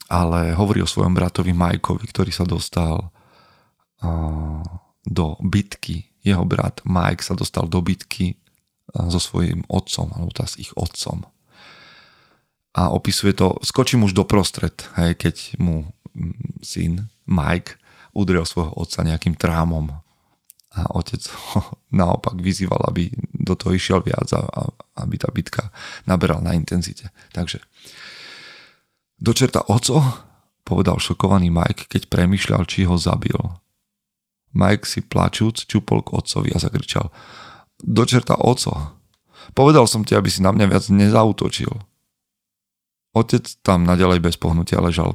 Ale 0.08 0.56
hovorí 0.56 0.80
o 0.80 0.88
svojom 0.88 1.12
bratovi 1.12 1.52
Majkovi, 1.52 2.08
ktorý 2.08 2.32
sa 2.32 2.48
dostal 2.48 3.12
do 5.08 5.40
bitky. 5.40 6.04
Jeho 6.20 6.44
brat 6.44 6.84
Mike 6.84 7.24
sa 7.24 7.32
dostal 7.32 7.64
do 7.64 7.80
bitky 7.80 8.36
so 8.92 9.20
svojím 9.20 9.64
otcom, 9.68 10.12
alebo 10.12 10.32
teda 10.32 10.48
s 10.48 10.60
ich 10.60 10.72
otcom. 10.76 11.24
A 12.76 12.92
opisuje 12.92 13.32
to, 13.32 13.56
skočím 13.64 14.04
už 14.04 14.14
doprostred, 14.14 14.84
hej, 15.00 15.16
keď 15.18 15.36
mu 15.58 15.88
mm, 16.14 16.62
syn 16.62 17.08
Mike 17.26 17.80
udrel 18.14 18.44
svojho 18.44 18.72
otca 18.76 19.02
nejakým 19.02 19.34
trámom 19.34 19.90
a 20.78 20.80
otec 20.94 21.20
ho 21.26 21.74
naopak 22.00 22.38
vyzýval, 22.38 22.80
aby 22.88 23.10
do 23.34 23.56
toho 23.56 23.74
išiel 23.74 24.04
viac 24.04 24.28
a, 24.36 24.44
a 24.44 24.62
aby 25.04 25.16
tá 25.16 25.28
bitka 25.32 25.72
naberal 26.04 26.44
na 26.44 26.52
intenzite. 26.54 27.10
Takže 27.32 27.64
dočerta 29.18 29.64
oco, 29.66 29.98
povedal 30.62 31.00
šokovaný 31.00 31.48
Mike, 31.48 31.88
keď 31.88 32.12
premyšľal, 32.12 32.62
či 32.68 32.84
ho 32.84 32.94
zabil. 33.00 33.36
Mike 34.56 34.88
si 34.88 35.04
plačúc 35.04 35.68
čupol 35.68 36.00
k 36.00 36.14
otcovi 36.16 36.52
a 36.54 36.58
zakričal 36.58 37.12
Dočerta 37.78 38.34
oco, 38.34 38.98
povedal 39.54 39.86
som 39.86 40.02
ti, 40.02 40.18
aby 40.18 40.26
si 40.26 40.42
na 40.42 40.50
mňa 40.50 40.66
viac 40.66 40.84
nezautočil. 40.90 41.70
Otec 43.14 43.46
tam 43.62 43.86
naďalej 43.86 44.18
bez 44.18 44.34
pohnutia 44.34 44.82
ležal. 44.82 45.14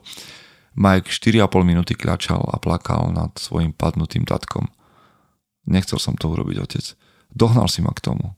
Mike 0.74 1.12
4,5 1.12 1.44
minúty 1.68 1.94
kľačal 1.94 2.42
a 2.50 2.58
plakal 2.58 3.12
nad 3.12 3.36
svojim 3.36 3.76
padnutým 3.76 4.24
tatkom. 4.26 4.72
Nechcel 5.70 6.02
som 6.02 6.16
to 6.18 6.32
urobiť, 6.32 6.58
otec. 6.64 6.86
Dohnal 7.30 7.68
si 7.68 7.84
ma 7.84 7.92
k 7.92 8.04
tomu. 8.04 8.34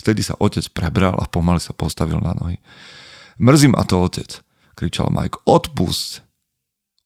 Vtedy 0.00 0.24
sa 0.24 0.38
otec 0.38 0.66
prebral 0.74 1.14
a 1.18 1.28
pomaly 1.28 1.62
sa 1.62 1.76
postavil 1.76 2.18
na 2.18 2.34
nohy. 2.34 2.58
Mrzí 3.38 3.70
ma 3.70 3.84
to, 3.86 4.02
otec, 4.02 4.42
kričal 4.74 5.12
Mike. 5.12 5.42
Odpust! 5.46 6.24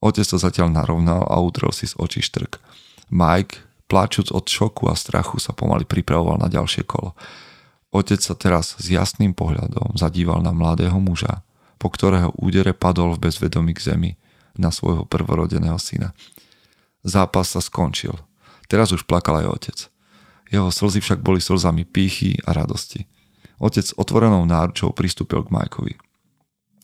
Otec 0.00 0.26
to 0.28 0.36
zatiaľ 0.36 0.72
narovnal 0.72 1.24
a 1.24 1.40
utrel 1.40 1.72
si 1.72 1.88
z 1.88 1.96
očí 1.96 2.20
štrk. 2.20 2.60
Mike, 3.08 3.64
plačúc 3.88 4.28
od 4.34 4.44
šoku 4.44 4.90
a 4.90 4.94
strachu, 4.98 5.40
sa 5.40 5.56
pomaly 5.56 5.88
pripravoval 5.88 6.42
na 6.42 6.52
ďalšie 6.52 6.84
kolo. 6.84 7.16
Otec 7.94 8.20
sa 8.20 8.36
teraz 8.36 8.76
s 8.76 8.92
jasným 8.92 9.32
pohľadom 9.32 9.96
zadíval 9.96 10.44
na 10.44 10.52
mladého 10.52 10.98
muža, 11.00 11.40
po 11.80 11.88
ktorého 11.88 12.34
údere 12.36 12.76
padol 12.76 13.16
v 13.16 13.30
bezvedomí 13.30 13.72
k 13.72 13.94
zemi 13.94 14.10
na 14.56 14.68
svojho 14.68 15.08
prvorodeného 15.08 15.80
syna. 15.80 16.12
Zápas 17.06 17.54
sa 17.54 17.62
skončil. 17.62 18.12
Teraz 18.66 18.90
už 18.90 19.06
plakal 19.06 19.46
aj 19.46 19.48
otec. 19.48 19.78
Jeho 20.50 20.70
slzy 20.70 20.98
však 20.98 21.22
boli 21.22 21.38
slzami 21.38 21.86
pýchy 21.86 22.42
a 22.42 22.52
radosti. 22.52 23.06
Otec 23.56 23.86
otvorenou 23.96 24.44
náručou 24.44 24.92
pristúpil 24.92 25.46
k 25.46 25.52
Majkovi. 25.54 25.94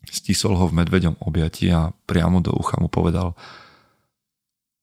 Stisol 0.09 0.59
ho 0.59 0.67
v 0.67 0.83
medveďom 0.83 1.21
objatí 1.23 1.71
a 1.71 1.95
priamo 2.09 2.43
do 2.43 2.51
ucha 2.55 2.79
mu 2.83 2.91
povedal 2.91 3.39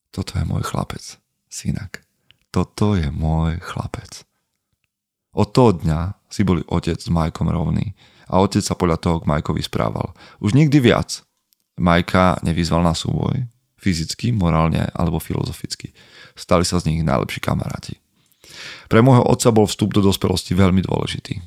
Toto 0.10 0.38
je 0.40 0.44
môj 0.48 0.64
chlapec, 0.64 1.20
synak. 1.52 2.04
Toto 2.50 2.98
je 2.98 3.12
môj 3.14 3.62
chlapec. 3.62 4.26
Od 5.38 5.48
toho 5.54 5.78
dňa 5.78 6.18
si 6.28 6.42
boli 6.42 6.66
otec 6.66 6.98
s 6.98 7.10
Majkom 7.10 7.50
rovný 7.54 7.94
a 8.30 8.42
otec 8.42 8.66
sa 8.66 8.74
podľa 8.74 8.98
toho 8.98 9.16
k 9.22 9.30
Majkovi 9.30 9.62
správal. 9.62 10.18
Už 10.42 10.58
nikdy 10.58 10.82
viac. 10.82 11.22
Majka 11.80 12.42
nevyzval 12.44 12.84
na 12.84 12.92
súboj, 12.92 13.48
fyzicky, 13.80 14.36
morálne 14.36 14.90
alebo 14.92 15.22
filozoficky. 15.22 15.96
Stali 16.36 16.68
sa 16.68 16.82
z 16.82 16.92
nich 16.92 17.02
najlepší 17.06 17.40
kamaráti. 17.40 18.02
Pre 18.90 19.00
môjho 19.00 19.24
otca 19.24 19.54
bol 19.54 19.70
vstup 19.70 19.94
do 19.94 20.02
dospelosti 20.02 20.58
veľmi 20.58 20.84
dôležitý. 20.84 21.40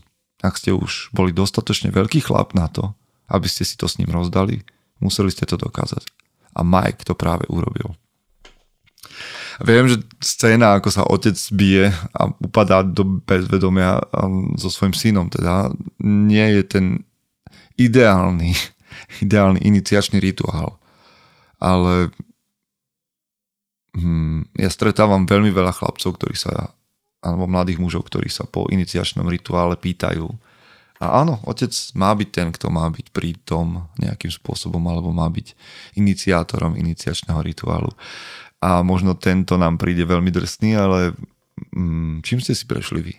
Ak 0.43 0.59
ste 0.59 0.75
už 0.75 1.15
boli 1.15 1.31
dostatočne 1.31 1.95
veľký 1.95 2.25
chlap 2.25 2.55
na 2.57 2.67
to, 2.67 2.95
aby 3.33 3.49
ste 3.49 3.65
si 3.65 3.81
to 3.81 3.89
s 3.89 3.97
ním 3.97 4.13
rozdali, 4.13 4.61
museli 5.01 5.33
ste 5.33 5.49
to 5.49 5.57
dokázať. 5.57 6.05
A 6.53 6.61
Mike 6.61 7.09
to 7.09 7.17
práve 7.17 7.49
urobil. 7.49 7.97
Viem, 9.61 9.89
že 9.89 10.01
scéna, 10.21 10.81
ako 10.81 10.89
sa 10.89 11.05
otec 11.05 11.37
bije 11.53 11.93
a 12.17 12.29
upadá 12.41 12.81
do 12.81 13.25
bezvedomia 13.25 14.01
so 14.57 14.73
svojím 14.73 14.97
synom, 14.97 15.27
teda 15.29 15.73
nie 16.05 16.61
je 16.61 16.63
ten 16.65 16.87
ideálny, 17.77 18.57
ideálny 19.25 19.61
iniciačný 19.61 20.21
rituál. 20.21 20.81
Ale 21.61 22.11
hmm, 23.97 24.57
ja 24.57 24.69
stretávam 24.73 25.29
veľmi 25.29 25.53
veľa 25.53 25.73
chlapcov, 25.77 26.17
ktorí 26.17 26.37
sa, 26.37 26.73
alebo 27.21 27.45
mladých 27.47 27.79
mužov, 27.79 28.09
ktorí 28.09 28.33
sa 28.33 28.49
po 28.49 28.67
iniciačnom 28.73 29.29
rituále 29.29 29.77
pýtajú. 29.77 30.27
A 31.03 31.27
áno, 31.27 31.43
otec 31.51 31.75
má 31.99 32.15
byť 32.15 32.29
ten, 32.31 32.49
kto 32.55 32.71
má 32.71 32.87
byť 32.87 33.11
pri 33.11 33.35
tom 33.43 33.91
nejakým 33.99 34.31
spôsobom, 34.31 34.81
alebo 34.87 35.11
má 35.11 35.27
byť 35.27 35.59
iniciátorom 35.99 36.79
iniciačného 36.79 37.43
rituálu 37.43 37.91
a 38.63 38.87
možno 38.87 39.19
tento 39.19 39.59
nám 39.59 39.75
príde 39.75 40.07
veľmi 40.07 40.31
drsný, 40.31 40.79
ale 40.79 41.19
mm, 41.75 42.23
čím 42.23 42.39
ste 42.39 42.55
si 42.55 42.63
prešli 42.63 43.01
vy? 43.03 43.15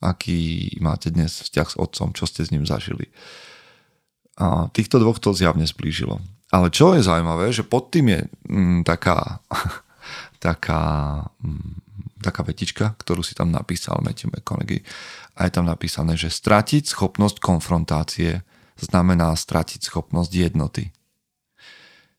Aký 0.00 0.72
máte 0.80 1.12
dnes 1.12 1.44
vzťah 1.44 1.68
s 1.68 1.76
otcom? 1.76 2.16
Čo 2.16 2.24
ste 2.24 2.48
s 2.48 2.52
ním 2.52 2.64
zažili? 2.64 3.12
A 4.40 4.72
týchto 4.72 4.96
dvoch 4.96 5.20
to 5.20 5.36
zjavne 5.36 5.68
zblížilo. 5.68 6.16
Ale 6.48 6.72
čo 6.72 6.96
je 6.96 7.04
zaujímavé, 7.04 7.52
že 7.52 7.68
pod 7.68 7.92
tým 7.92 8.08
je 8.08 8.20
mm, 8.48 8.88
taká, 8.88 9.44
taká, 10.46 10.84
mm, 11.44 11.72
taká 12.24 12.40
vetička, 12.40 12.96
ktorú 12.96 13.20
si 13.20 13.36
tam 13.36 13.52
napísal 13.52 14.00
Matthew 14.00 14.32
McConaughey. 14.32 14.80
A 15.36 15.44
je 15.44 15.52
tam 15.52 15.68
napísané, 15.68 16.16
že 16.16 16.32
stratiť 16.32 16.88
schopnosť 16.88 17.38
konfrontácie 17.44 18.40
znamená 18.80 19.36
stratiť 19.36 19.84
schopnosť 19.84 20.32
jednoty. 20.32 20.92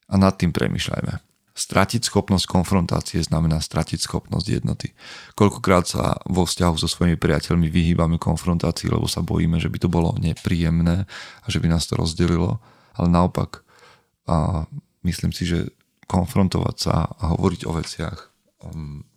A 0.08 0.16
nad 0.22 0.38
tým 0.38 0.54
premyšľajme. 0.54 1.26
Stratiť 1.58 2.06
schopnosť 2.06 2.46
konfrontácie 2.46 3.18
znamená 3.26 3.58
stratiť 3.58 4.06
schopnosť 4.06 4.48
jednoty. 4.62 4.94
Koľkokrát 5.34 5.90
sa 5.90 6.22
vo 6.30 6.46
vzťahu 6.46 6.78
so 6.78 6.86
svojimi 6.86 7.18
priateľmi 7.18 7.66
vyhýbame 7.66 8.22
konfrontácii, 8.22 8.94
lebo 8.94 9.10
sa 9.10 9.26
bojíme, 9.26 9.58
že 9.58 9.74
by 9.74 9.82
to 9.82 9.90
bolo 9.90 10.14
nepríjemné 10.22 11.10
a 11.42 11.48
že 11.50 11.58
by 11.58 11.74
nás 11.74 11.90
to 11.90 11.98
rozdelilo, 11.98 12.62
ale 12.94 13.10
naopak 13.10 13.66
a 14.28 14.68
myslím 15.08 15.32
si, 15.32 15.48
že 15.48 15.72
konfrontovať 16.06 16.76
sa 16.78 17.10
a 17.10 17.34
hovoriť 17.34 17.62
o 17.66 17.72
veciach 17.74 18.20
um, 18.64 19.08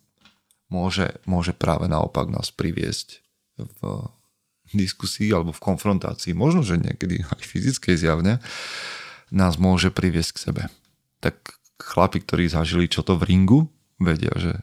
môže, 0.71 1.19
môže 1.27 1.53
práve 1.53 1.91
naopak 1.91 2.31
nás 2.31 2.55
priviesť 2.55 3.21
v 3.67 4.09
diskusii 4.71 5.35
alebo 5.35 5.51
v 5.51 5.65
konfrontácii, 5.65 6.33
možno, 6.33 6.63
že 6.63 6.79
niekedy 6.79 7.27
aj 7.27 7.43
fyzickej 7.43 7.97
zjavne, 7.99 8.39
nás 9.31 9.59
môže 9.59 9.91
priviesť 9.91 10.31
k 10.35 10.43
sebe. 10.51 10.63
Tak 11.23 11.59
chlapi, 11.81 12.23
ktorí 12.23 12.51
zažili 12.51 12.87
čo 12.87 13.03
to 13.03 13.19
v 13.19 13.27
ringu, 13.35 13.61
vedia, 13.99 14.33
že 14.37 14.63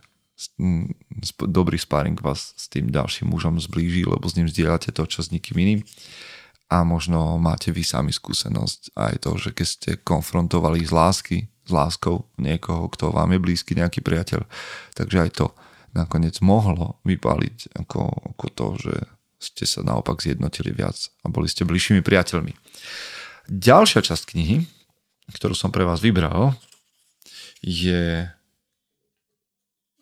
dobrý 1.41 1.81
sparring 1.81 2.17
vás 2.21 2.53
s 2.53 2.69
tým 2.69 2.93
ďalším 2.93 3.33
mužom 3.33 3.57
zblíži, 3.57 4.05
lebo 4.05 4.29
s 4.29 4.37
ním 4.37 4.45
zdieľate 4.45 4.93
to, 4.93 5.03
čo 5.09 5.25
s 5.25 5.33
nikým 5.33 5.57
iným. 5.57 5.81
A 6.67 6.83
možno 6.83 7.39
máte 7.39 7.71
vy 7.71 7.81
sami 7.81 8.11
skúsenosť 8.11 8.91
aj 8.93 9.13
to, 9.23 9.31
že 9.39 9.49
keď 9.55 9.67
ste 9.67 9.91
konfrontovali 10.03 10.83
z 10.83 10.91
lásky, 10.91 11.37
s 11.47 11.71
láskou 11.71 12.27
niekoho, 12.37 12.91
kto 12.91 13.15
vám 13.15 13.33
je 13.33 13.39
blízky, 13.39 13.71
nejaký 13.73 14.03
priateľ, 14.03 14.45
takže 14.93 15.17
aj 15.25 15.31
to 15.41 15.45
nakoniec 15.95 16.39
mohlo 16.43 16.99
vypáliť 17.07 17.77
ako, 17.77 18.01
ako 18.35 18.45
to, 18.51 18.67
že 18.81 18.95
ste 19.37 19.65
sa 19.69 19.85
naopak 19.85 20.17
zjednotili 20.19 20.73
viac 20.73 20.97
a 21.21 21.29
boli 21.29 21.45
ste 21.45 21.61
bližšími 21.61 22.01
priateľmi. 22.01 22.57
Ďalšia 23.47 24.01
časť 24.01 24.33
knihy, 24.33 24.65
ktorú 25.31 25.53
som 25.53 25.69
pre 25.69 25.85
vás 25.85 26.01
vybral, 26.01 26.57
je 27.61 28.25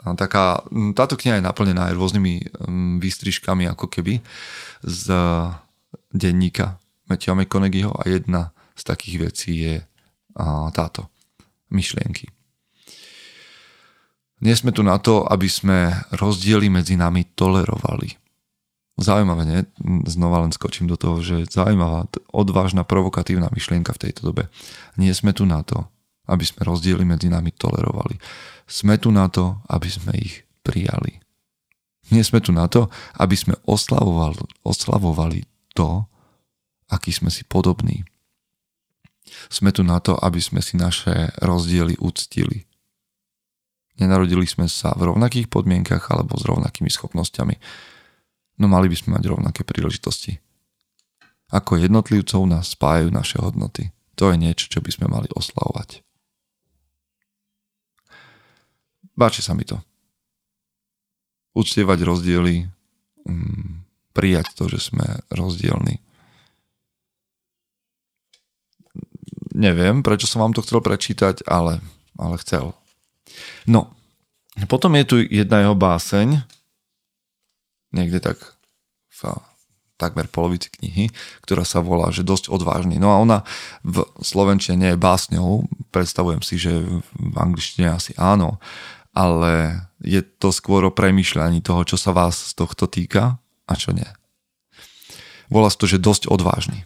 taká, 0.05 0.61
táto 0.93 1.15
kniha 1.17 1.39
je 1.39 1.47
naplnená 1.47 1.89
aj 1.89 1.97
rôznymi 1.97 2.33
výstrižkami 3.01 3.65
ako 3.73 3.89
keby 3.89 4.21
z 4.83 5.05
denníka 6.13 6.77
Matthew 7.07 7.33
McConaugheyho 7.33 7.95
a 7.95 8.03
jedna 8.05 8.41
z 8.75 8.81
takých 8.83 9.17
vecí 9.31 9.51
je 9.65 9.75
táto 10.75 11.07
myšlienky. 11.71 12.34
Nie 14.43 14.55
sme 14.55 14.75
tu 14.75 14.83
na 14.83 14.99
to, 14.99 15.23
aby 15.23 15.47
sme 15.47 15.95
rozdiely 16.11 16.67
medzi 16.67 16.99
nami 16.99 17.23
tolerovali. 17.35 18.19
Zaujímavé, 18.95 19.43
nie? 19.43 19.61
Znova 20.07 20.43
len 20.47 20.55
skočím 20.55 20.87
do 20.87 20.95
toho, 20.95 21.19
že 21.19 21.47
zaujímavá, 21.51 22.07
odvážna, 22.31 22.87
provokatívna 22.87 23.51
myšlienka 23.51 23.91
v 23.91 24.01
tejto 24.07 24.31
dobe. 24.31 24.47
Nie 24.95 25.11
sme 25.11 25.35
tu 25.35 25.43
na 25.43 25.63
to, 25.67 25.87
aby 26.31 26.47
sme 26.47 26.63
rozdiely 26.63 27.03
medzi 27.03 27.27
nami 27.27 27.51
tolerovali. 27.51 28.15
Sme 28.65 28.95
tu 28.95 29.11
na 29.11 29.27
to, 29.27 29.59
aby 29.67 29.87
sme 29.91 30.15
ich 30.15 30.47
prijali. 30.63 31.19
Nie 32.09 32.23
sme 32.23 32.39
tu 32.39 32.55
na 32.55 32.71
to, 32.71 32.87
aby 33.17 33.35
sme 33.35 33.57
oslavovali, 33.65 34.63
oslavovali 34.63 35.43
to, 35.73 36.05
aký 36.89 37.11
sme 37.11 37.33
si 37.33 37.43
podobní. 37.43 38.05
Sme 39.49 39.73
tu 39.73 39.81
na 39.81 39.97
to, 39.97 40.13
aby 40.21 40.37
sme 40.37 40.61
si 40.61 40.77
naše 40.77 41.33
rozdiely 41.41 41.97
uctili. 41.97 42.69
Nenarodili 43.95 44.43
sme 44.43 44.67
sa 44.67 44.91
v 44.95 45.15
rovnakých 45.15 45.47
podmienkach 45.47 46.11
alebo 46.11 46.35
s 46.35 46.43
rovnakými 46.43 46.91
schopnosťami, 46.91 47.55
no 48.59 48.65
mali 48.67 48.91
by 48.91 48.95
sme 48.95 49.09
mať 49.15 49.23
rovnaké 49.31 49.61
príležitosti. 49.63 50.39
Ako 51.53 51.79
jednotlivcov 51.79 52.41
nás 52.43 52.75
spájajú 52.75 53.13
naše 53.13 53.37
hodnoty. 53.39 53.95
To 54.19 54.31
je 54.31 54.35
niečo, 54.39 54.67
čo 54.67 54.79
by 54.83 54.91
sme 54.91 55.07
mali 55.07 55.31
oslavovať. 55.31 56.03
Páči 59.15 59.39
sa 59.39 59.55
mi 59.55 59.63
to. 59.63 59.79
Uctievať 61.55 62.03
rozdiely, 62.03 62.67
mm, 63.23 63.87
prijať 64.11 64.51
to, 64.59 64.67
že 64.67 64.91
sme 64.91 65.23
rozdielni. 65.31 66.03
Neviem, 69.55 70.03
prečo 70.03 70.27
som 70.27 70.43
vám 70.43 70.51
to 70.51 70.59
chcel 70.67 70.83
prečítať, 70.83 71.47
ale, 71.47 71.79
ale 72.19 72.35
chcel. 72.43 72.75
No, 73.67 73.91
potom 74.69 74.95
je 74.95 75.05
tu 75.05 75.15
jedna 75.19 75.65
jeho 75.65 75.75
báseň, 75.75 76.43
niekde 77.91 78.19
tak 78.23 78.37
v 79.11 79.39
takmer 79.95 80.27
polovici 80.27 80.67
knihy, 80.67 81.07
ktorá 81.43 81.63
sa 81.63 81.79
volá, 81.79 82.11
že 82.11 82.27
dosť 82.27 82.51
odvážny. 82.51 82.99
No 82.99 83.15
a 83.15 83.19
ona 83.23 83.47
v 83.83 84.03
slovenčine 84.19 84.75
nie 84.75 84.91
je 84.91 84.99
básňou, 84.99 85.67
predstavujem 85.95 86.43
si, 86.43 86.59
že 86.59 86.83
v 87.15 87.35
angličtine 87.39 87.95
asi 87.95 88.11
áno, 88.19 88.59
ale 89.15 89.87
je 90.03 90.19
to 90.19 90.51
skôr 90.51 90.83
o 90.83 90.91
premyšľaní 90.91 91.63
toho, 91.63 91.87
čo 91.87 91.95
sa 91.95 92.11
vás 92.11 92.51
z 92.51 92.53
tohto 92.59 92.91
týka 92.91 93.39
a 93.65 93.73
čo 93.79 93.95
nie. 93.95 94.07
Volá 95.47 95.71
sa 95.71 95.79
to, 95.79 95.87
že 95.87 96.03
dosť 96.03 96.27
odvážny. 96.27 96.83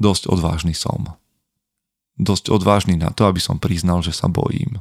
Dosť 0.00 0.32
odvážny 0.32 0.72
som. 0.72 1.20
Dosť 2.16 2.48
odvážny 2.48 2.96
na 2.96 3.12
to, 3.12 3.28
aby 3.28 3.38
som 3.38 3.60
priznal, 3.60 4.00
že 4.00 4.16
sa 4.16 4.32
bojím. 4.32 4.80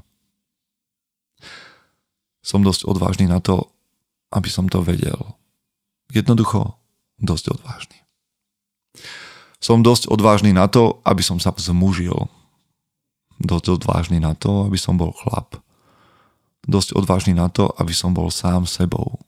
Som 2.41 2.65
dosť 2.65 2.89
odvážny 2.89 3.29
na 3.29 3.37
to, 3.37 3.69
aby 4.33 4.49
som 4.49 4.65
to 4.65 4.81
vedel. 4.81 5.37
Jednoducho 6.09 6.75
dosť 7.21 7.55
odvážny. 7.55 7.97
Som 9.61 9.85
dosť 9.85 10.09
odvážny 10.09 10.51
na 10.51 10.65
to, 10.65 10.99
aby 11.05 11.21
som 11.21 11.37
sa 11.37 11.53
vzmužil. 11.53 12.27
Dosť 13.37 13.77
odvážny 13.77 14.17
na 14.17 14.33
to, 14.33 14.65
aby 14.65 14.77
som 14.77 14.97
bol 14.97 15.13
chlap. 15.13 15.61
Dosť 16.65 16.97
odvážny 16.97 17.37
na 17.37 17.49
to, 17.49 17.69
aby 17.77 17.93
som 17.93 18.13
bol 18.13 18.33
sám 18.33 18.65
sebou. 18.65 19.21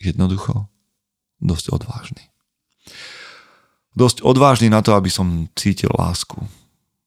Jednoducho 0.00 0.72
dosť 1.42 1.74
odvážny. 1.74 2.32
Dosť 3.92 4.24
odvážny 4.24 4.72
na 4.72 4.80
to, 4.80 4.96
aby 4.96 5.12
som 5.12 5.52
cítil 5.52 5.92
lásku. 5.92 6.40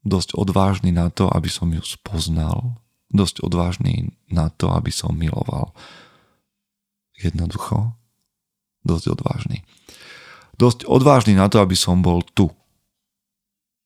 Dosť 0.05 0.37
odvážny 0.37 0.93
na 0.93 1.09
to, 1.09 1.25
aby 1.33 1.49
som 1.49 1.73
ju 1.73 1.81
spoznal. 1.81 2.77
Dosť 3.15 3.47
odvážny 3.47 4.11
na 4.27 4.51
to, 4.51 4.75
aby 4.75 4.91
som 4.91 5.15
miloval. 5.15 5.71
Jednoducho 7.15 7.95
dosť 8.83 9.17
odvážny. 9.17 9.63
Dosť 10.59 10.83
odvážny 10.87 11.33
na 11.35 11.47
to, 11.47 11.63
aby 11.63 11.73
som 11.73 12.03
bol 12.03 12.21
tu. 12.21 12.51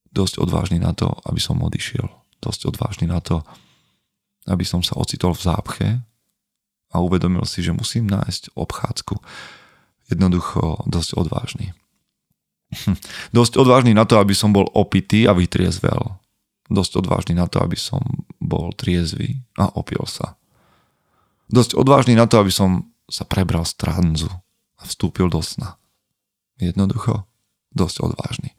Dosť 0.10 0.42
odvážny 0.42 0.82
na 0.82 0.92
to, 0.98 1.14
aby 1.30 1.38
som 1.38 1.62
odišiel. 1.62 2.10
Dosť 2.42 2.74
odvážny 2.74 3.06
na 3.06 3.22
to, 3.22 3.46
aby 4.50 4.66
som 4.66 4.82
sa 4.82 4.98
ocitol 4.98 5.38
v 5.38 5.46
zápche 5.46 5.88
a 6.90 6.96
uvedomil 7.00 7.46
si, 7.46 7.62
že 7.62 7.76
musím 7.76 8.10
nájsť 8.10 8.58
obchádzku. 8.58 9.16
Jednoducho 10.10 10.90
dosť 10.90 11.12
odvážny. 11.16 11.78
Dosť 13.38 13.58
odvážny 13.58 13.98
na 13.98 14.06
to, 14.06 14.22
aby 14.22 14.34
som 14.38 14.54
bol 14.54 14.70
opitý 14.78 15.26
a 15.26 15.34
vytriezvel. 15.34 16.18
Dosť 16.70 17.02
odvážny 17.02 17.34
na 17.34 17.50
to, 17.50 17.60
aby 17.60 17.76
som 17.76 18.02
bol 18.38 18.70
triezvy 18.78 19.42
a 19.58 19.74
opil 19.74 20.06
sa. 20.06 20.38
Dosť 21.50 21.74
odvážny 21.74 22.14
na 22.14 22.30
to, 22.30 22.38
aby 22.38 22.54
som 22.54 22.94
sa 23.10 23.26
prebral 23.26 23.66
z 23.66 23.74
tranzu 23.74 24.30
a 24.78 24.86
vstúpil 24.86 25.34
do 25.34 25.42
sna. 25.42 25.82
Jednoducho, 26.62 27.26
dosť 27.74 28.06
odvážny. 28.06 28.54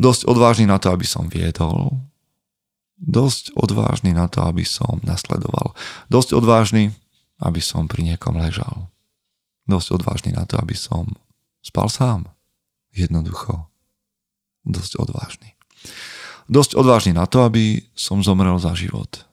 Dosť 0.00 0.26
odvážny 0.26 0.66
na 0.66 0.82
to, 0.82 0.90
aby 0.90 1.06
som 1.06 1.30
viedol. 1.30 2.02
Dosť 2.98 3.54
odvážny 3.54 4.10
na 4.10 4.26
to, 4.26 4.42
aby 4.42 4.66
som 4.66 4.98
nasledoval. 5.06 5.78
Dosť 6.10 6.34
odvážny, 6.34 6.90
aby 7.38 7.62
som 7.62 7.86
pri 7.86 8.02
niekom 8.02 8.34
ležal. 8.34 8.90
Dosť 9.70 10.02
odvážny 10.02 10.34
na 10.34 10.42
to, 10.42 10.58
aby 10.58 10.74
som 10.74 11.06
Spal 11.60 11.92
sám. 11.92 12.24
Jednoducho. 12.96 13.68
Dosť 14.64 14.96
odvážny. 14.96 15.59
Dosť 16.50 16.74
odvážny 16.74 17.14
na 17.14 17.30
to, 17.30 17.46
aby 17.46 17.86
som 17.94 18.26
zomrel 18.26 18.58
za 18.58 18.74
život. 18.74 19.24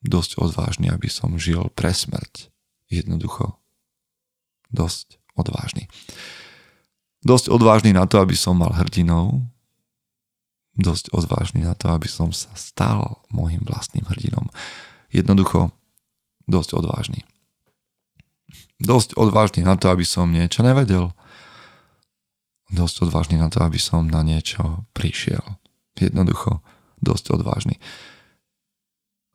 Dosť 0.00 0.40
odvážny, 0.40 0.88
aby 0.88 1.06
som 1.12 1.36
žil 1.36 1.68
pre 1.76 1.92
smrť. 1.92 2.48
Jednoducho. 2.88 3.60
Dosť 4.72 5.20
odvážny. 5.36 5.92
Dosť 7.22 7.52
odvážny 7.52 7.94
na 7.94 8.08
to, 8.08 8.18
aby 8.18 8.34
som 8.34 8.58
mal 8.58 8.74
hrdinou. 8.74 9.46
Dosť 10.74 11.12
odvážny 11.12 11.62
na 11.62 11.76
to, 11.76 11.92
aby 11.92 12.08
som 12.08 12.32
sa 12.32 12.50
stal 12.56 13.22
môjim 13.28 13.60
vlastným 13.62 14.08
hrdinom. 14.08 14.48
Jednoducho, 15.12 15.70
dosť 16.48 16.80
odvážny. 16.80 17.28
Dosť 18.80 19.14
odvážny 19.14 19.62
na 19.62 19.76
to, 19.76 19.92
aby 19.92 20.02
som 20.02 20.32
niečo 20.32 20.64
nevedel 20.64 21.12
dosť 22.72 23.08
odvážny 23.08 23.36
na 23.36 23.52
to, 23.52 23.60
aby 23.60 23.76
som 23.76 24.08
na 24.08 24.24
niečo 24.24 24.88
prišiel. 24.96 25.44
Jednoducho 26.00 26.64
dosť 27.04 27.36
odvážny. 27.36 27.76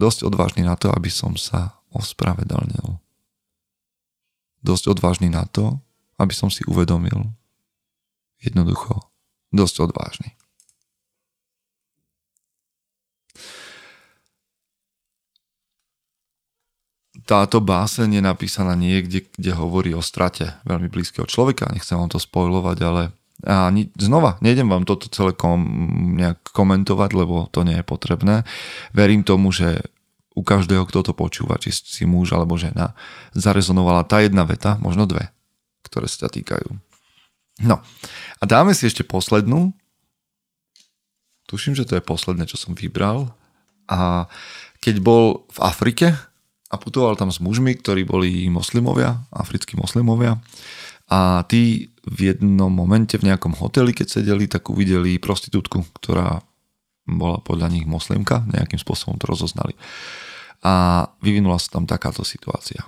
Dosť 0.01 0.25
odvážny 0.25 0.65
na 0.65 0.73
to, 0.73 0.89
aby 0.89 1.09
som 1.13 1.37
sa 1.37 1.77
ospravedlnil. 1.93 2.97
Dosť 4.65 4.97
odvážny 4.97 5.29
na 5.29 5.45
to, 5.45 5.77
aby 6.17 6.33
som 6.33 6.49
si 6.49 6.65
uvedomil. 6.65 7.29
Jednoducho 8.41 9.13
dosť 9.53 9.89
odvážny. 9.89 10.37
táto 17.27 17.59
báseň 17.59 18.17
je 18.17 18.23
napísaná 18.23 18.73
niekde, 18.79 19.27
kde 19.35 19.51
hovorí 19.51 19.91
o 19.91 19.99
strate 19.99 20.55
veľmi 20.63 20.87
blízkeho 20.87 21.27
človeka. 21.27 21.67
Nechcem 21.75 21.99
vám 21.99 22.07
to 22.07 22.23
spojovať, 22.23 22.77
ale 22.87 23.11
a 23.45 23.69
ni- 23.69 23.93
znova, 23.93 24.41
nejdem 24.41 24.65
vám 24.65 24.87
toto 24.87 25.05
celé 25.13 25.35
kom- 25.37 26.17
nejak 26.17 26.41
komentovať, 26.57 27.09
lebo 27.13 27.45
to 27.53 27.61
nie 27.61 27.77
je 27.77 27.85
potrebné. 27.85 28.41
Verím 28.97 29.21
tomu, 29.21 29.53
že 29.53 29.85
u 30.33 30.41
každého, 30.41 30.85
kto 30.89 31.01
to 31.01 31.13
počúva, 31.13 31.57
či 31.61 31.73
si 31.73 32.05
muž 32.05 32.33
alebo 32.33 32.57
žena, 32.57 32.97
zarezonovala 33.37 34.05
tá 34.05 34.21
jedna 34.21 34.45
veta, 34.45 34.77
možno 34.81 35.09
dve, 35.09 35.29
ktoré 35.85 36.05
sa 36.09 36.29
týkajú. 36.29 36.77
No 37.65 37.81
a 38.37 38.43
dáme 38.45 38.77
si 38.77 38.85
ešte 38.85 39.01
poslednú. 39.01 39.73
Tuším, 41.49 41.73
že 41.73 41.89
to 41.89 41.97
je 41.97 42.05
posledné, 42.05 42.45
čo 42.45 42.57
som 42.57 42.77
vybral. 42.77 43.33
A 43.89 44.29
keď 44.77 45.01
bol 45.01 45.49
v 45.49 45.59
Afrike 45.65 46.13
a 46.69 46.75
putoval 46.77 47.17
tam 47.17 47.33
s 47.33 47.41
mužmi, 47.41 47.73
ktorí 47.73 48.05
boli 48.05 48.45
moslimovia, 48.51 49.25
africkí 49.33 49.73
moslimovia, 49.73 50.37
a 51.07 51.43
tí 51.47 51.91
v 52.03 52.35
jednom 52.35 52.71
momente 52.71 53.15
v 53.15 53.31
nejakom 53.31 53.55
hoteli, 53.59 53.95
keď 53.95 54.07
sedeli, 54.19 54.47
tak 54.47 54.67
uvideli 54.67 55.19
prostitútku, 55.19 55.83
ktorá 55.99 56.43
bola 57.07 57.39
podľa 57.39 57.71
nich 57.71 57.87
moslimka, 57.87 58.43
nejakým 58.51 58.79
spôsobom 58.79 59.15
to 59.15 59.31
rozoznali. 59.31 59.75
A 60.63 61.07
vyvinula 61.23 61.55
sa 61.59 61.79
tam 61.79 61.87
takáto 61.87 62.27
situácia. 62.27 62.83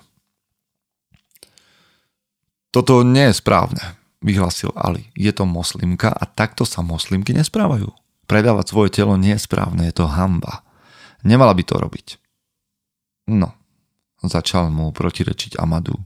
Toto 2.69 3.01
nie 3.01 3.31
je 3.31 3.39
správne, 3.39 3.97
vyhlásil 4.19 4.69
Ali. 4.75 5.09
Je 5.15 5.31
to 5.31 5.47
moslimka 5.47 6.11
a 6.11 6.23
takto 6.27 6.67
sa 6.67 6.83
moslimky 6.83 7.31
nesprávajú. 7.33 7.89
Predávať 8.29 8.65
svoje 8.69 8.89
telo 8.93 9.17
nie 9.17 9.33
je 9.33 9.41
správne, 9.47 9.89
je 9.89 9.95
to 9.95 10.05
hamba. 10.05 10.61
Nemala 11.25 11.55
by 11.55 11.63
to 11.65 11.75
robiť. 11.81 12.07
No, 13.31 13.55
začal 14.21 14.69
mu 14.69 14.93
protirečiť 14.93 15.57
Amadu. 15.57 15.97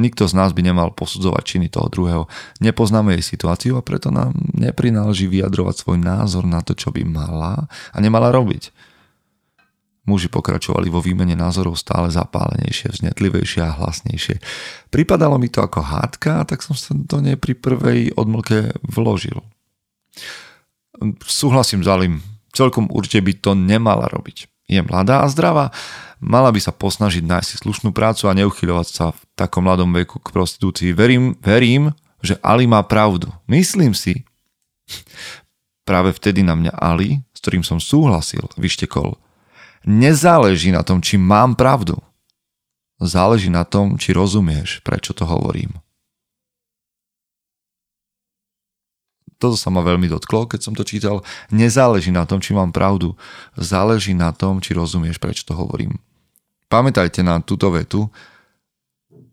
Nikto 0.00 0.24
z 0.24 0.32
nás 0.32 0.56
by 0.56 0.64
nemal 0.64 0.88
posudzovať 0.96 1.42
činy 1.44 1.68
toho 1.68 1.92
druhého. 1.92 2.24
Nepoznáme 2.64 3.12
jej 3.20 3.36
situáciu 3.36 3.76
a 3.76 3.84
preto 3.84 4.08
nám 4.08 4.32
neprináleží 4.56 5.28
vyjadrovať 5.28 5.84
svoj 5.84 5.98
názor 6.00 6.48
na 6.48 6.64
to, 6.64 6.72
čo 6.72 6.88
by 6.88 7.04
mala 7.04 7.68
a 7.68 7.96
nemala 8.00 8.32
robiť. 8.32 8.72
Muži 10.02 10.26
pokračovali 10.26 10.90
vo 10.90 10.98
výmene 10.98 11.38
názorov 11.38 11.78
stále 11.78 12.10
zapálenejšie, 12.10 12.90
vznetlivejšie 12.90 13.62
a 13.62 13.76
hlasnejšie. 13.78 14.42
Pripadalo 14.90 15.38
mi 15.38 15.46
to 15.46 15.62
ako 15.62 15.78
hádka, 15.78 16.42
tak 16.42 16.64
som 16.64 16.74
sa 16.74 16.90
do 16.96 17.22
nej 17.22 17.38
pri 17.38 17.54
prvej 17.54 18.10
odmlke 18.18 18.74
vložil. 18.82 19.38
Súhlasím 21.22 21.86
s 21.86 21.88
Alim, 21.88 22.18
celkom 22.50 22.90
určite 22.90 23.22
by 23.22 23.32
to 23.38 23.50
nemala 23.54 24.10
robiť. 24.10 24.51
Je 24.72 24.80
mladá 24.80 25.20
a 25.20 25.28
zdravá, 25.28 25.68
Mala 26.22 26.54
by 26.54 26.62
sa 26.62 26.70
posnažiť 26.70 27.26
nájsť 27.26 27.48
si 27.50 27.56
slušnú 27.66 27.90
prácu 27.90 28.30
a 28.30 28.38
neuchyľovať 28.38 28.86
sa 28.86 29.10
v 29.10 29.20
takom 29.34 29.66
mladom 29.66 29.90
veku 29.90 30.22
k 30.22 30.30
prostitúcii. 30.30 30.94
Verím, 30.94 31.34
verím, 31.42 31.90
že 32.22 32.38
Ali 32.46 32.70
má 32.70 32.78
pravdu. 32.86 33.26
Myslím 33.50 33.90
si. 33.90 34.22
Práve 35.82 36.14
vtedy 36.14 36.46
na 36.46 36.54
mňa 36.54 36.78
Ali, 36.78 37.26
s 37.34 37.42
ktorým 37.42 37.66
som 37.66 37.82
súhlasil, 37.82 38.46
vyštekol. 38.54 39.18
Nezáleží 39.82 40.70
na 40.70 40.86
tom, 40.86 41.02
či 41.02 41.18
mám 41.18 41.58
pravdu. 41.58 41.98
Záleží 43.02 43.50
na 43.50 43.66
tom, 43.66 43.98
či 43.98 44.14
rozumieš, 44.14 44.78
prečo 44.86 45.10
to 45.10 45.26
hovorím. 45.26 45.74
Toto 49.42 49.58
sa 49.58 49.74
ma 49.74 49.82
veľmi 49.82 50.06
dotklo, 50.06 50.46
keď 50.46 50.60
som 50.62 50.74
to 50.78 50.86
čítal. 50.86 51.26
Nezáleží 51.50 52.14
na 52.14 52.22
tom, 52.22 52.38
či 52.38 52.54
mám 52.54 52.70
pravdu. 52.70 53.18
Záleží 53.58 54.14
na 54.14 54.30
tom, 54.30 54.62
či 54.62 54.70
rozumieš, 54.70 55.18
prečo 55.18 55.42
to 55.42 55.58
hovorím. 55.58 55.98
Pamätajte 56.70 57.26
na 57.26 57.42
túto 57.42 57.74
vetu. 57.74 58.06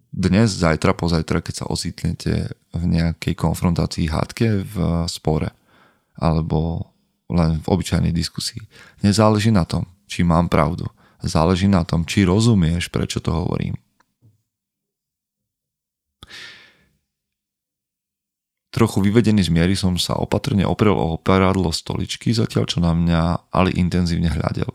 Dnes, 0.09 0.49
zajtra, 0.49 0.97
pozajtra, 0.97 1.45
keď 1.45 1.53
sa 1.61 1.65
ocitnete 1.69 2.57
v 2.73 2.83
nejakej 2.89 3.37
konfrontácii 3.37 4.09
hádke 4.09 4.65
v 4.65 4.75
spore 5.05 5.53
alebo 6.17 6.89
len 7.29 7.61
v 7.61 7.67
obyčajnej 7.69 8.09
diskusii. 8.09 8.65
Nezáleží 9.05 9.53
na 9.53 9.61
tom, 9.61 9.85
či 10.09 10.25
mám 10.25 10.49
pravdu. 10.49 10.89
Záleží 11.21 11.69
na 11.69 11.85
tom, 11.85 12.01
či 12.01 12.25
rozumieš, 12.25 12.89
prečo 12.89 13.21
to 13.21 13.29
hovorím. 13.29 13.77
Trochu 18.69 19.01
vyvedený 19.01 19.41
z 19.41 19.49
miery 19.49 19.73
som 19.73 19.97
sa 19.97 20.13
opatrne 20.21 20.61
oprel 20.61 20.93
o 20.93 21.17
operadlo 21.17 21.73
stoličky, 21.73 22.29
zatiaľ 22.29 22.63
čo 22.69 22.77
na 22.77 22.93
mňa 22.93 23.49
Ali 23.49 23.73
intenzívne 23.73 24.29
hľadel. 24.29 24.69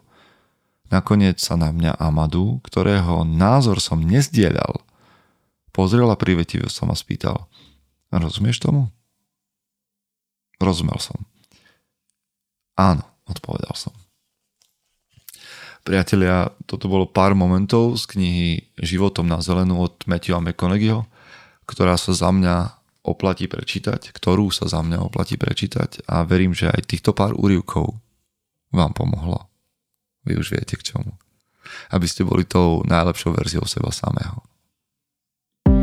Nakoniec 0.91 1.39
sa 1.39 1.55
na 1.55 1.71
mňa 1.71 2.03
Amadu, 2.03 2.59
ktorého 2.67 3.23
názor 3.23 3.79
som 3.79 4.03
nezdielal, 4.03 4.83
pozrel 5.71 6.11
a 6.11 6.19
privetivo 6.19 6.67
sa 6.67 6.87
ma 6.87 6.99
spýtal. 6.99 7.47
Rozumieš 8.11 8.63
tomu? 8.63 8.91
Rozumel 10.59 10.99
som. 11.03 11.19
Áno, 12.79 13.03
odpovedal 13.27 13.75
som. 13.75 13.95
Priatelia, 15.85 16.49
toto 16.65 16.89
bolo 16.89 17.05
pár 17.05 17.37
momentov 17.37 18.01
z 18.01 18.17
knihy 18.17 18.49
Životom 18.81 19.29
na 19.29 19.45
zelenú 19.45 19.85
od 19.85 19.95
Matthewa 20.09 20.41
McConaugheyho, 20.41 21.05
ktorá 21.69 21.95
sa 22.01 22.17
za 22.17 22.33
mňa 22.33 22.84
oplatí 23.05 23.47
prečítať, 23.47 24.17
ktorú 24.17 24.49
sa 24.49 24.65
za 24.65 24.81
mňa 24.81 25.05
oplatí 25.05 25.37
prečítať 25.37 26.09
a 26.09 26.25
verím, 26.25 26.57
že 26.57 26.73
aj 26.73 26.89
týchto 26.89 27.13
pár 27.13 27.37
úrivkov 27.37 27.93
vám 28.73 28.97
pomohlo. 28.97 29.45
Vy 30.25 30.41
už 30.41 30.57
viete 30.57 30.81
k 30.81 30.83
čomu. 30.83 31.13
Aby 31.93 32.09
ste 32.09 32.25
boli 32.25 32.49
tou 32.49 32.81
najlepšou 32.89 33.37
verziou 33.37 33.69
seba 33.69 33.93
samého. 33.93 34.41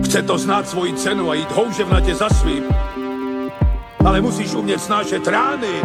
Chce 0.02 0.22
to 0.26 0.38
znát 0.38 0.68
svoji 0.68 0.94
cenu 0.94 1.30
a 1.30 1.34
jít 1.34 1.52
houževnatě 1.52 2.16
za 2.16 2.30
svým. 2.30 2.64
Ale 4.06 4.22
musíš 4.22 4.54
umět 4.54 4.82
snášet 4.82 5.28
rány. 5.28 5.82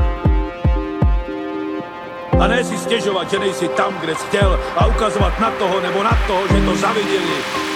A 2.41 2.47
ne 2.47 2.65
si 2.65 2.79
stěžovat, 2.79 3.31
že 3.31 3.39
nejsi 3.39 3.69
tam, 3.69 3.95
kde 4.01 4.15
jsi 4.15 4.27
chtěl 4.27 4.61
a 4.77 4.87
ukazovat 4.87 5.41
na 5.41 5.51
toho 5.51 5.81
nebo 5.81 6.03
na 6.03 6.19
toho, 6.27 6.49
že 6.49 6.65
to 6.65 6.77
zaviděli. 6.77 7.76